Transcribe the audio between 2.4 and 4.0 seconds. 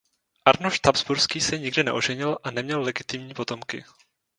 a neměl legitimní potomky.